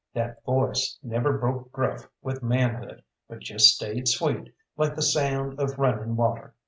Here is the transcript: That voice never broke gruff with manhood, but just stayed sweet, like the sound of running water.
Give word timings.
That 0.15 0.43
voice 0.45 0.97
never 1.03 1.37
broke 1.37 1.71
gruff 1.71 2.09
with 2.23 2.41
manhood, 2.41 3.03
but 3.29 3.37
just 3.37 3.67
stayed 3.75 4.07
sweet, 4.07 4.51
like 4.75 4.95
the 4.95 5.03
sound 5.03 5.59
of 5.59 5.77
running 5.77 6.15
water. 6.15 6.55